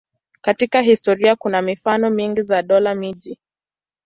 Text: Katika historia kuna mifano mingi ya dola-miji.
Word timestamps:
Katika 0.41 0.81
historia 0.81 1.35
kuna 1.35 1.61
mifano 1.61 2.09
mingi 2.09 2.43
ya 2.53 2.61
dola-miji. 2.63 3.39